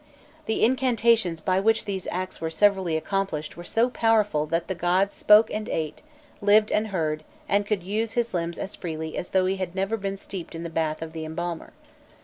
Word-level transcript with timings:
The 0.47 0.65
incantations 0.65 1.41
by 1.41 1.59
which 1.59 1.85
these 1.85 2.07
acts 2.09 2.41
were 2.41 2.49
severally 2.49 2.97
accompanied 2.97 3.53
were 3.53 3.63
so 3.63 3.87
powerful 3.91 4.47
that 4.47 4.67
the 4.67 4.73
god 4.73 5.13
spoke 5.13 5.51
and 5.51 5.69
ate, 5.69 6.01
lived 6.41 6.71
and 6.71 6.87
heard, 6.87 7.23
and 7.47 7.67
could 7.67 7.83
use 7.83 8.13
his 8.13 8.33
limbs 8.33 8.57
as 8.57 8.75
freely 8.75 9.15
as 9.15 9.29
though 9.29 9.45
he 9.45 9.57
had 9.57 9.75
never 9.75 9.97
been 9.97 10.17
steeped 10.17 10.55
in 10.55 10.63
the 10.63 10.71
bath 10.71 11.03
of 11.03 11.13
the 11.13 11.23
embalmer. 11.23 11.73